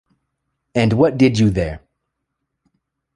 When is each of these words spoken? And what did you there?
And 0.73 0.93
what 0.93 1.15
did 1.19 1.37
you 1.37 1.51
there? 1.51 1.79